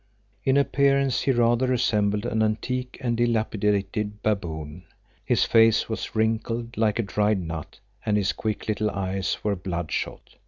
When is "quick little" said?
8.33-8.89